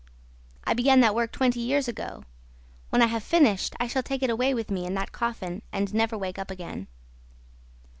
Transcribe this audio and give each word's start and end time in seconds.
I 0.63 0.73
began 0.73 1.01
that 1.01 1.13
work 1.13 1.31
twenty 1.31 1.59
years 1.59 1.87
ago. 1.87 2.23
When 2.89 3.03
I 3.03 3.05
have 3.05 3.21
finished, 3.21 3.75
I 3.79 3.85
shall 3.85 4.01
take 4.01 4.23
it 4.23 4.31
away 4.31 4.51
with 4.51 4.71
me 4.71 4.87
in 4.87 4.95
that 4.95 5.11
coffin 5.11 5.61
and 5.71 5.93
never 5.93 6.17
wake 6.17 6.39
up 6.39 6.49
again.' 6.49 6.87